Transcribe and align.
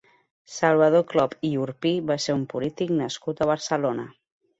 Salvador 0.51 1.03
Clop 1.11 1.35
i 1.49 1.51
Urpí 1.65 1.91
va 2.11 2.17
ser 2.23 2.35
un 2.37 2.47
polític 2.53 2.95
nascut 3.03 3.45
a 3.45 3.49
Barcelona. 3.51 4.09